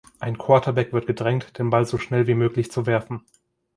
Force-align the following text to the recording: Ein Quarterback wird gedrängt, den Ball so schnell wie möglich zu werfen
Ein 0.19 0.39
Quarterback 0.39 0.93
wird 0.93 1.05
gedrängt, 1.05 1.59
den 1.59 1.69
Ball 1.69 1.85
so 1.85 1.99
schnell 1.99 2.25
wie 2.25 2.33
möglich 2.33 2.71
zu 2.71 2.87
werfen 2.87 3.21